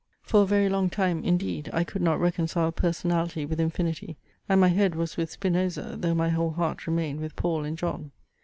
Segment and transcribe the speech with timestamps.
[0.23, 4.17] For a very long time, indeed, I could not reconcile personality with infinity;
[4.49, 8.09] and my head was with Spinoza, though my whole heart remained with Paul and John.